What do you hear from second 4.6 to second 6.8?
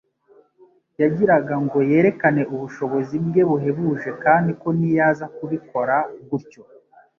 ko n'iyo aza kubikora gutyo